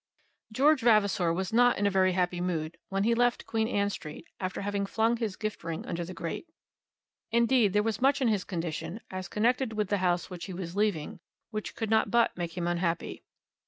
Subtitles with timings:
[0.51, 4.25] George Vavasor was not in a very happy mood when he left Queen Anne Street,
[4.39, 6.47] after having flung his gift ring under the grate.
[7.29, 10.75] Indeed there was much in his condition, as connected with the house which he was
[10.75, 11.19] leaving,
[11.51, 13.21] which could not but make him unhappy.